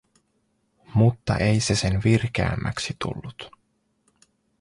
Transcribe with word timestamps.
Mutta 0.99 1.37
ei 1.37 1.59
se 1.59 1.75
sen 1.75 2.01
virkeämmäksi 2.03 2.95
tullut. 2.99 3.51